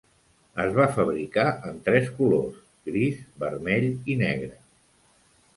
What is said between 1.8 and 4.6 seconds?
tres colors: gris, vermell i negre.